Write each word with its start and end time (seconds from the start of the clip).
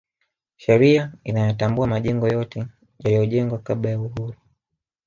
sheria 0.57 1.13
inayatambua 1.23 1.87
majengo 1.87 2.27
yote 2.27 2.65
yaliyojengwa 2.99 3.59
kabla 3.59 3.89
ya 3.89 3.99
uhuru 3.99 4.35